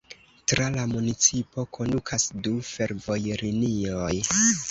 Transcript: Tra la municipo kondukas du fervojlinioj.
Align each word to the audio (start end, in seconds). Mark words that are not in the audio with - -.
Tra 0.51 0.69
la 0.75 0.85
municipo 0.93 1.65
kondukas 1.77 2.25
du 2.47 2.55
fervojlinioj. 2.71 4.11